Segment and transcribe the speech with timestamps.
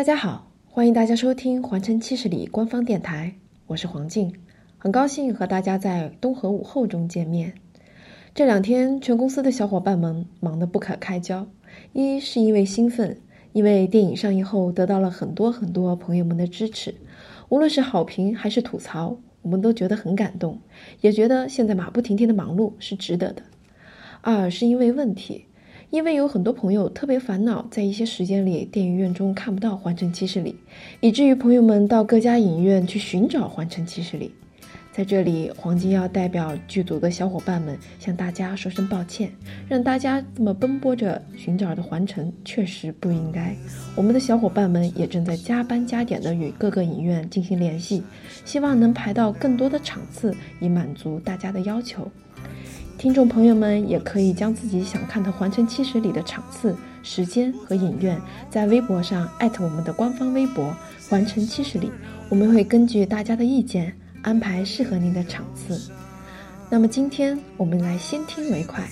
[0.00, 3.34] 大家好，欢迎大家收听环城七十里官方电台，
[3.66, 4.34] 我是黄静，
[4.78, 7.52] 很高兴和大家在东河午后中见面。
[8.34, 11.46] 这两天，全公司的小伙伴们忙得不可开交，
[11.92, 13.14] 一是因为兴奋，
[13.52, 16.94] 因为电影上映后得到了很多很多朋友们的支持，
[17.50, 20.58] 无论是好评还是吐槽，我们都觉得很感动，
[21.02, 23.42] 也觉得现在马不停蹄的忙碌是值得的。
[24.22, 25.44] 二是因为问题。
[25.90, 30.52] 因为有很多朋友特别烦恼，在一些时间里电影院中看不到《环城七十里》，
[31.00, 34.28] 以至于朋友们到各家影院去寻找《环城七十里》。
[34.92, 39.32] 在这里，黄金要代表剧组的小伙伴们向大家说声抱歉，
[39.68, 43.56] 让大家这么奔波着寻找的环城确实不应该。
[43.96, 48.02] 我们的小伙伴们也正在加班加点的与各个影院进行联系，
[48.44, 52.08] 希望能排到更多的场次，以满足大家的要求。
[53.00, 60.76] 听众朋友们也可以将自己想看的《环城七十里》的场次、时间和影院，在微博上艾特我们的官方微博
[61.08, 61.90] “环城七十里”，
[62.28, 63.90] 我们会根据大家的意见
[64.20, 65.90] 安排适合您的场次。
[66.68, 68.86] 那么今天我们来先听为快，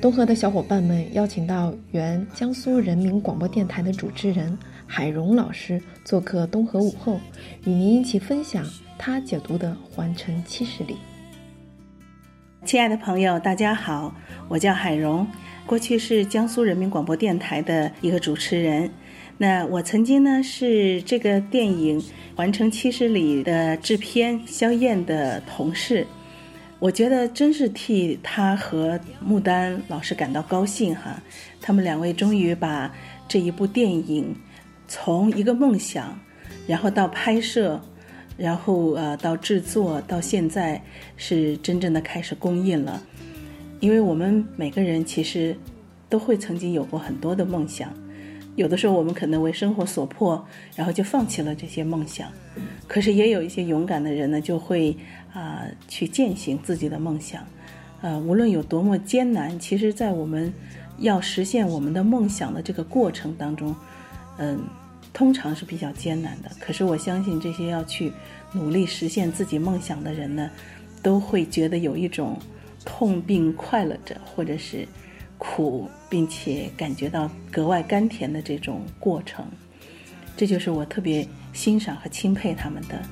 [0.00, 7.18] 东河的小伙伴们邀请到原江苏人民广播电台的主持人海荣老师做客东河午后，
[7.64, 8.64] 与您一起分享
[8.96, 10.94] 他解读的《环城七十里》。
[12.64, 14.14] 亲爱的朋友，大家好，
[14.48, 15.26] 我叫海荣，
[15.64, 18.90] 过去是江苏人民广播电台的一个主持人。
[19.38, 22.00] 那我曾经呢是这个电影
[22.36, 26.06] 《环城七十里》的制片肖燕的同事，
[26.80, 31.22] 我觉得真是替他和穆丹老师感到高兴哈。
[31.60, 32.92] 他们两位终于把
[33.28, 34.34] 这一部电影
[34.88, 36.18] 从一个梦想，
[36.66, 37.80] 然后到拍摄。
[38.38, 40.80] 然后呃，到制作到现在
[41.16, 43.02] 是真正的开始公映了，
[43.80, 45.56] 因为我们每个人其实
[46.08, 47.92] 都会曾经有过很多的梦想，
[48.54, 52.30] 有的时候我们可能为生活所迫，然后就放弃了这些梦想，
[52.86, 54.96] 可是也有一些勇敢的人呢，就会
[55.34, 57.44] 啊去践行自己的梦想，
[58.02, 60.52] 呃，无论有多么艰难，其实，在我们
[60.98, 63.74] 要实现我们的梦想的这个过程当中，
[64.38, 64.60] 嗯。
[65.12, 68.12] 通常是比较艰难的，可是我相信这些要去
[68.52, 70.50] 努力实现自己梦想的人呢，
[71.02, 72.38] 都会觉得有一种
[72.84, 74.86] 痛并快乐着，或者是
[75.36, 79.44] 苦并且感觉到格外甘甜的这种过程，
[80.36, 83.02] 这就是我特别欣赏和钦佩他们的。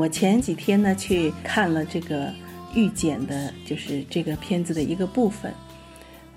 [0.00, 2.32] 我前几天呢去看了这个
[2.74, 5.52] 预剪的，就是这个片子的一个部分，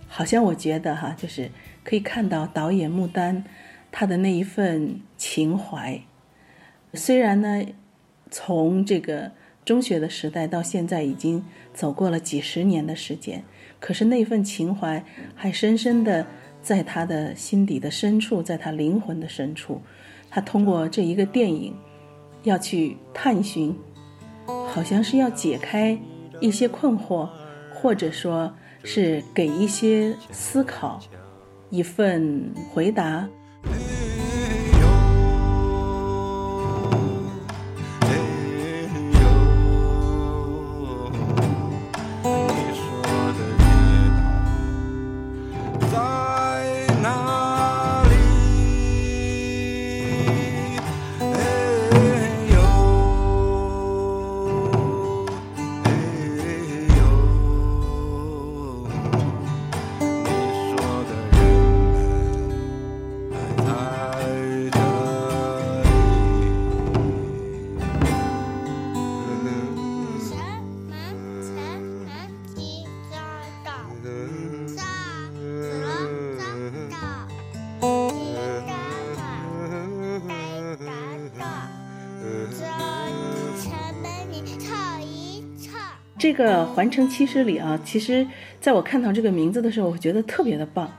[0.06, 1.50] 好像我觉得哈，就是
[1.82, 3.46] 可以看到导演穆丹
[3.90, 6.02] 他的那一份情怀。
[6.94, 7.64] 虽然呢，
[8.30, 9.32] 从这个
[9.64, 13.46] 中学的时代到现在已经走过了几十年的时间，
[13.80, 15.02] 可是那份情怀
[15.36, 16.28] 还深深的
[16.62, 19.82] 在他的心底的深处，在他灵魂的深处。
[20.30, 21.74] 他通过这一个电影。
[22.44, 23.76] 要去探寻，
[24.68, 25.98] 好像是要解开
[26.40, 27.30] 一些困惑，
[27.74, 31.00] 或者说是给一些思考
[31.70, 33.28] 一份回答。
[86.24, 88.26] 这个环城七十里啊，其实
[88.62, 90.90] 在我看到这个名字的时候，我觉得特别的棒，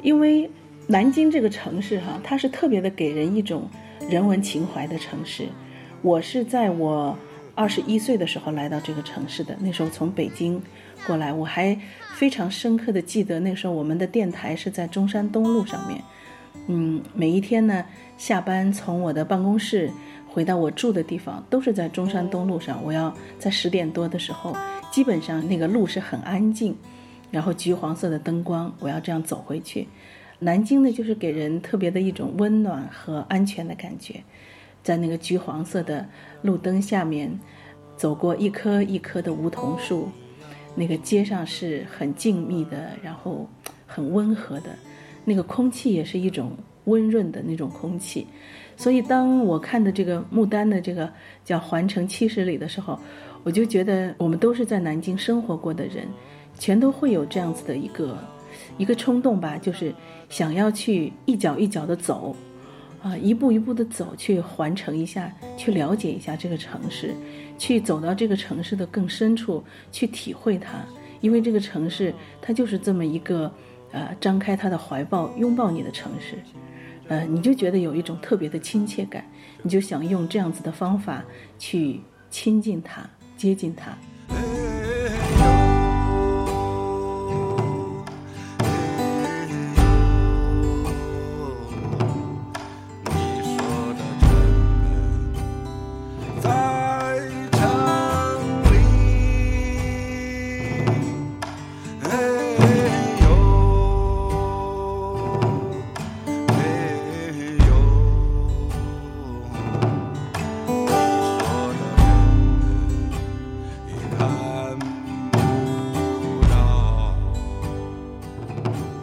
[0.00, 0.50] 因为
[0.86, 3.68] 南京这个城市哈，它是特别的给人一种
[4.08, 5.44] 人文情怀的城市。
[6.00, 7.14] 我是在我
[7.54, 10.58] 二十一岁的时候来到这个城市的，那时候从北京
[11.06, 11.78] 过来，我还
[12.14, 16.00] 非常深刻的记得那时候我们的电台是在中山东路上面。
[16.68, 17.84] 嗯，每一天呢，
[18.16, 19.90] 下班从我的办公室。
[20.34, 22.82] 回到我住的地方，都是在中山东路上。
[22.82, 24.52] 我要在十点多的时候，
[24.90, 26.76] 基本上那个路是很安静，
[27.30, 29.86] 然后橘黄色的灯光，我要这样走回去。
[30.40, 34.24] 南京呢，就是给人特别的一种温暖和安全的感觉，
[34.82, 36.04] 在那个橘黄色的
[36.42, 37.38] 路灯下面，
[37.96, 40.08] 走过一棵一棵的梧桐树，
[40.74, 43.48] 那个街上是很静谧的，然后
[43.86, 44.70] 很温和的，
[45.24, 46.50] 那个空气也是一种
[46.86, 48.26] 温润的那种空气。
[48.76, 51.10] 所以当我看的这个穆丹的这个
[51.44, 52.98] 叫《环城七十里》的时候，
[53.42, 56.06] 我就觉得我们都是在南京生活过的人，
[56.58, 58.16] 全都会有这样子的一个。
[58.78, 59.92] 一个冲动吧，就是
[60.28, 62.34] 想要去一脚一脚的走，
[63.02, 67.14] 啊，一步一步的走，去环城一下，去了解一下这个城市，
[67.58, 69.62] 去走到这个城市的更深处，
[69.92, 70.84] 去体会它。
[71.20, 73.52] 因为这个城市，它就是这么一个，
[73.92, 76.36] 呃，张开它的怀抱，拥抱你的城市，
[77.08, 79.24] 呃，你就觉得有一种特别的亲切感，
[79.62, 81.24] 你就想用这样子的方法
[81.58, 83.96] 去亲近他，接近他。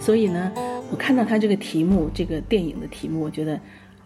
[0.01, 0.51] 所以呢，
[0.89, 3.57] 我看到他这个题目，这个电影的题目，我觉得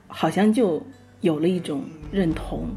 [0.08, 0.86] 好像就
[1.22, 2.68] 有了一种认同。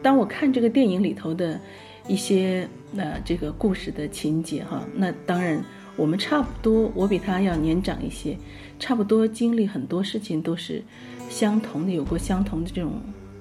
[0.00, 1.60] 当我看这个电影里头的
[2.06, 5.60] 一些呃这个故事的情节哈，那当然
[5.96, 8.38] 我们差不多，我比他要年长一些，
[8.78, 10.80] 差不多经历很多事情都是
[11.28, 12.92] 相同的，有过相同的这种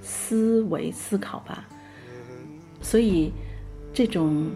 [0.02, 1.70] 思维思考吧。
[2.82, 3.32] 所以
[3.94, 4.50] 这种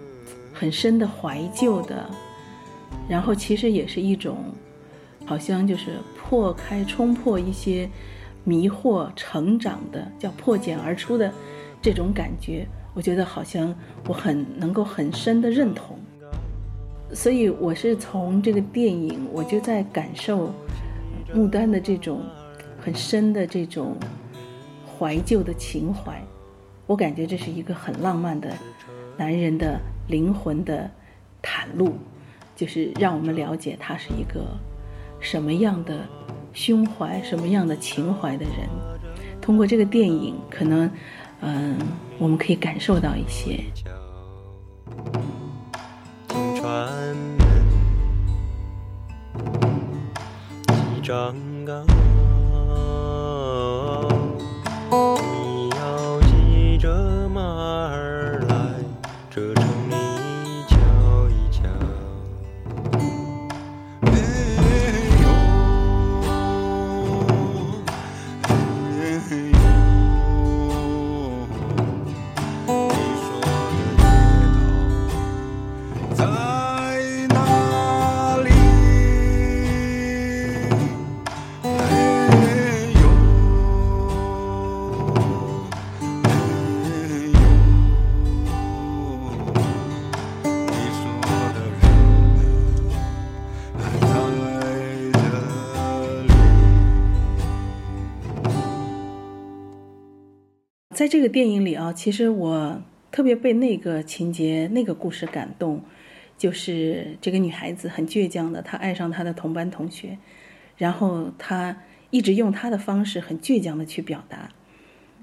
[0.51, 2.09] 很深的怀旧的。
[3.11, 4.37] 然后其实也是一种，
[5.25, 7.89] 好像就是破开、冲破一些
[8.45, 11.29] 迷惑、成长的，叫破茧而出的
[11.81, 12.65] 这种感觉。
[12.93, 13.75] 我觉得好像
[14.07, 15.99] 我很能够很深的认同，
[17.13, 20.53] 所以我是从这个电影，我就在感受
[21.33, 22.23] 穆丹的这种
[22.79, 23.97] 很深的这种
[24.87, 26.17] 怀旧的情怀。
[26.87, 28.53] 我感觉这是一个很浪漫的
[29.17, 30.89] 男人的灵魂的
[31.43, 31.93] 袒露。
[32.61, 34.45] 就是让我们了解他是一个
[35.19, 36.07] 什么样的
[36.53, 38.69] 胸怀、什么样的情怀的人。
[39.41, 40.87] 通过这个电影，可能，
[41.39, 41.75] 嗯，
[42.19, 43.63] 我们可以感受到一些。
[101.01, 102.79] 在这个电影里啊，其实我
[103.11, 105.81] 特别被那个情节、那个故事感动，
[106.37, 110.19] 就是这个女孩子很倔强的，她爱上她的同班同学，
[110.77, 111.75] 然后她
[112.11, 114.51] 一直用她的方式很倔强的去表达，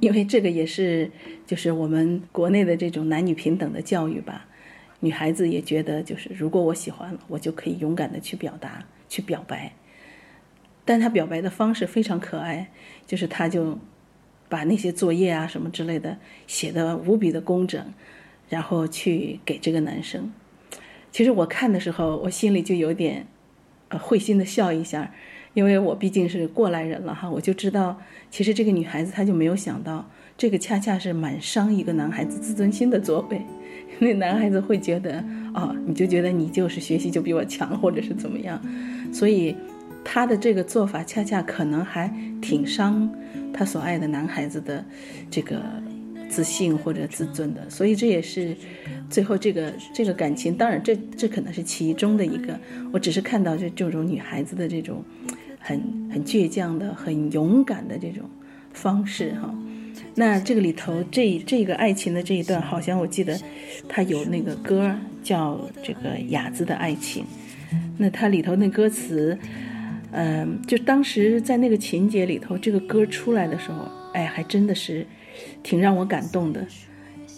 [0.00, 1.12] 因为这个也是
[1.46, 4.48] 就是我们国内的这种男女平等的教育吧，
[4.98, 9.72] 女孩子也觉得就是如果我喜欢了，我就可以勇敢的去表达、去表白，
[10.84, 12.68] 但她表白的方式非常可爱，
[13.06, 13.78] 就是她就。
[14.48, 17.84] 把那些作业啊什么之类的写的无比的工整，
[18.48, 20.32] 然后去给这个男生。
[21.12, 23.26] 其实我看的时候，我心里就有点，
[23.88, 25.12] 呃，会心的笑一下，
[25.54, 28.00] 因为我毕竟是过来人了哈，我就知道，
[28.30, 33.40] 其实这个女孩子她就没有想到，这个恰恰是蛮伤一个男孩子自尊心的作为。
[34.00, 35.24] 那男孩子会觉得，
[35.54, 38.60] 哦，你就觉得你就是学习就比我强，或者是怎么样，
[39.12, 39.56] 所以。
[40.10, 42.10] 他的这个做法恰恰可能还
[42.40, 43.06] 挺伤
[43.52, 44.82] 他所爱的男孩子的
[45.30, 45.60] 这个
[46.30, 48.56] 自信或者自尊的，所以这也是
[49.10, 50.56] 最后这个这个感情。
[50.56, 52.58] 当然，这这可能是其中的一个。
[52.90, 55.04] 我只是看到这这种女孩子的这种
[55.58, 55.78] 很
[56.10, 58.24] 很倔强的、很勇敢的这种
[58.72, 59.54] 方式哈。
[60.14, 63.38] 那这个里头这这个爱情的这一段，好像我记得
[63.86, 64.90] 他有那个歌
[65.22, 67.24] 叫这个《雅子的爱情》。
[67.98, 69.38] 那它里头那歌词。
[70.10, 75.06] 嗯，就当时在那个情节里头，这个歌出来的时候，哎，还真的是
[75.62, 76.66] 挺让我感动的。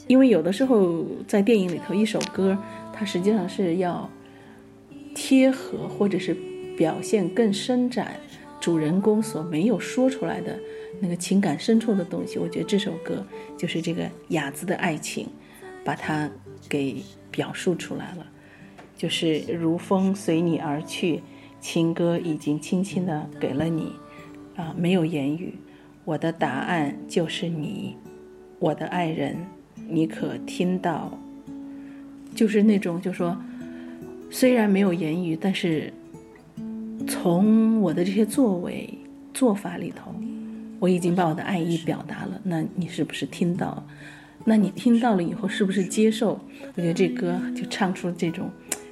[0.07, 2.57] 因为有的时候在电影里头，一首歌
[2.93, 4.09] 它实际上是要
[5.15, 6.37] 贴合或者是
[6.77, 8.15] 表现更伸展
[8.61, 10.59] 主人公所没有说出来的
[11.01, 12.39] 那个情感深处的东西。
[12.39, 13.27] 我觉得这首歌
[13.59, 15.29] 就是这个雅子的爱情，
[15.85, 16.31] 把它
[16.69, 18.27] 给表述出来了，
[18.97, 21.21] 就是如风随你而去。
[21.61, 23.93] 情歌已经轻轻的给了你，
[24.57, 25.55] 啊，没有言语，
[26.05, 27.97] 我的答案就是你，
[28.59, 29.37] 我的爱人，
[29.89, 31.17] 你可听到？
[32.35, 33.37] 就是那种，就说，
[34.31, 35.93] 虽然没有言语，但是
[37.07, 38.89] 从我的这些作为
[39.35, 40.15] 做法里头，
[40.79, 42.41] 我已经把我的爱意表达了。
[42.43, 43.87] 那你是不是听到？
[44.45, 46.41] 那你听到了以后，是不是接受？
[46.75, 48.49] 我觉得这歌就唱出这种。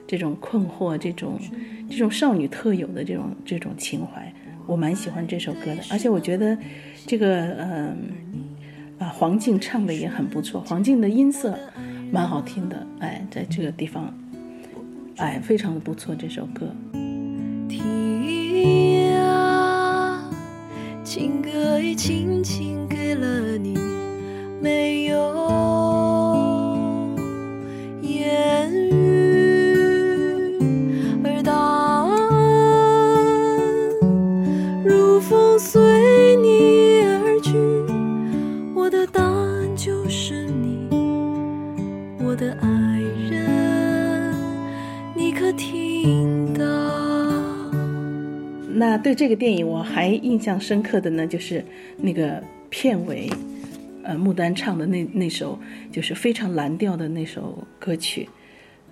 [0.09, 1.39] 这种困惑，这种
[1.91, 4.33] 这种少女特有的这种这种情怀，
[4.67, 5.83] 我蛮喜欢这首歌的。
[5.91, 6.57] 而且我觉得，
[7.07, 7.97] 这个嗯
[8.99, 11.59] 啊黄静唱的也很不错，黄静的音色
[12.11, 12.87] 蛮好听的。
[13.01, 14.13] 哎，在这个地方，
[15.17, 16.75] 哎，非常的不错这首歌。
[17.69, 20.27] 听啊，
[21.05, 23.79] 情歌已轻轻给了你，
[24.63, 25.68] 没有。
[49.09, 51.65] 对这个电影我还印象深刻的呢，就是
[51.97, 53.27] 那个片尾，
[54.03, 55.59] 呃，穆丹唱的那那首
[55.91, 58.29] 就是非常蓝调的那首歌曲，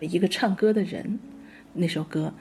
[0.00, 1.18] 一个唱歌的人，
[1.74, 2.32] 那首歌。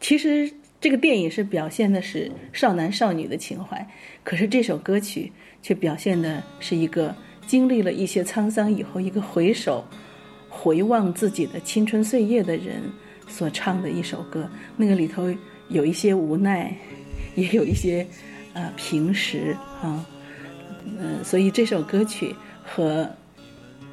[0.00, 3.86] 其实这个电影是表现的是少男少女的情怀，
[4.24, 5.30] 可是这首歌曲
[5.60, 7.14] 却表现的是一个
[7.46, 9.84] 经历了一些沧桑以后，一个回首
[10.48, 12.80] 回望自己的青春岁月的人
[13.28, 15.30] 所唱的一首歌，那个里头。
[15.70, 16.76] 有一些无奈，
[17.36, 18.06] 也有一些，
[18.54, 20.04] 呃，平实啊，
[20.98, 22.34] 嗯，所以这首歌曲
[22.64, 23.08] 和，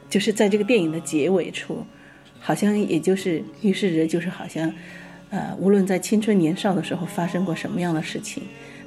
[0.10, 1.86] 就是在这个电影的结尾处，
[2.39, 4.74] 好像也就是预示着，就是好像，
[5.29, 8.41] 呃，无论在青春年少的时候发生过什么样的事情，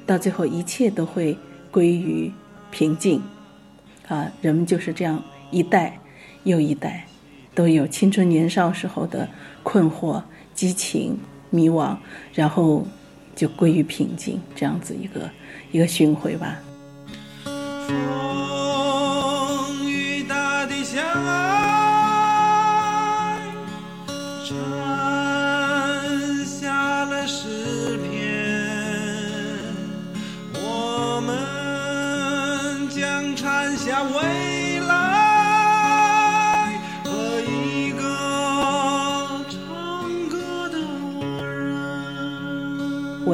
[0.05, 1.37] 到最后一切都会
[1.71, 2.29] 归于
[2.71, 3.21] 平静，
[4.07, 5.97] 啊，人们就是这样一代
[6.43, 7.07] 又一代，
[7.55, 9.29] 都有青春年少时候的
[9.63, 10.21] 困惑、
[10.53, 11.17] 激情。
[11.51, 11.95] 迷惘，
[12.33, 12.87] 然后
[13.35, 15.29] 就归于平静，这样子一个
[15.71, 16.57] 一个巡回吧。
[17.43, 17.53] 风
[19.87, 21.70] 雨大地相爱，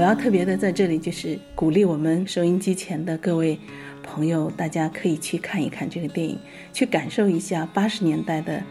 [0.08, 3.60] 要特别的在这里，就是鼓励我们收音机前的各位
[4.02, 6.40] 朋友，大家可以去看一看这个电影，
[6.72, 8.64] 去感受一下八十年代的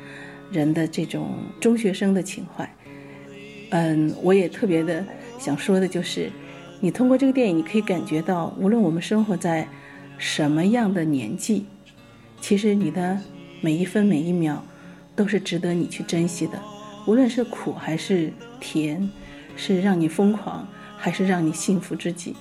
[0.50, 2.66] 人的这种中学生的情怀。
[3.68, 5.04] 嗯，我也特别的
[5.38, 6.32] 想说的就是，
[6.80, 9.68] 你通过这个电影，你可以感觉到，无论我们生活在
[10.16, 11.66] 什么样的年纪，
[12.40, 13.20] 其实你的
[13.60, 14.64] 每一分每一秒
[15.14, 16.58] 都是值得你去珍惜的，
[17.06, 19.10] 无论是苦还是甜，
[19.54, 20.66] 是让你疯狂。
[21.06, 22.34] 还是让你幸福之际，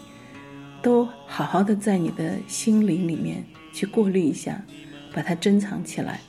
[0.81, 4.59] 都好好的在你的心灵里面去过滤一下，
[5.13, 6.19] 把它珍藏起来，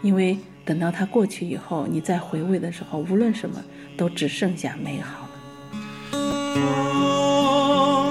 [0.00, 3.62] 因为等到它过去以后，你再回味的时候，无论什么
[3.94, 5.28] 都只剩下美好了。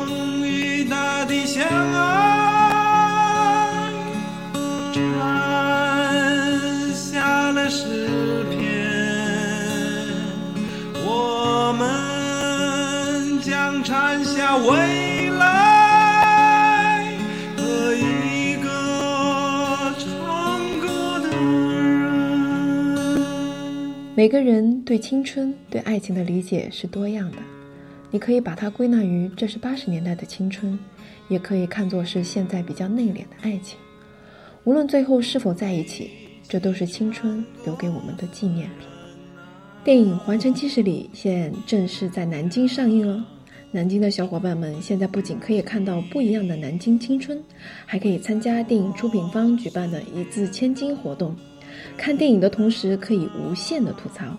[0.06, 2.41] 风与大地相爱，
[14.58, 17.06] 未来
[17.58, 23.22] 和一个唱歌的人。
[24.16, 27.38] 每个人对青春、对爱情的理解是多样的，
[28.10, 30.78] 你可以把它归纳于这是八十年代的青春，
[31.30, 33.78] 也可以看作是现在比较内敛的爱情。
[34.64, 36.12] 无论最后是否在一起，
[36.48, 38.88] 这都是青春留给我们的纪念品。
[39.84, 43.26] 电影《环城七十里》现正式在南京上映了。
[43.74, 47.42] 南京的小伙伴们现在不仅可以看到不一样的南京青春，
[47.86, 51.34] 还可以参加电影出品方举办的一字千金活动。
[51.96, 54.38] 看电影的同时可以无限的吐槽，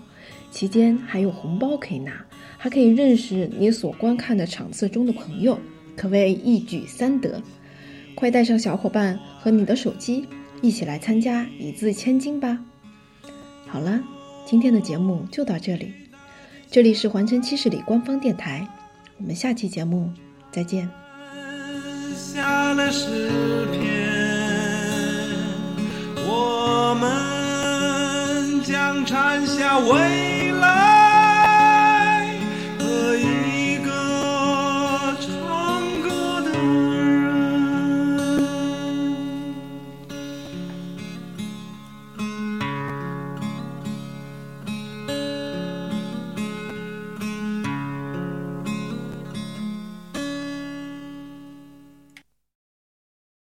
[0.51, 2.23] 期间还有红包可以拿，
[2.59, 5.59] 还可以认识你所观看的场次中的朋友，
[5.97, 7.43] 可谓一举三得。
[8.15, 10.27] 快带上小伙伴和你的手机，
[10.61, 12.63] 一起来参加一字千金吧！
[13.67, 13.99] 好了，
[14.45, 15.91] 今天的节目就到这里，
[16.71, 18.69] 这里是环城七十里官方电台，
[19.23, 20.11] 我们下期节目
[20.51, 20.91] 再见。
[22.17, 23.07] 下了诗
[23.71, 23.81] 篇，
[26.27, 30.42] 我们将蝉下未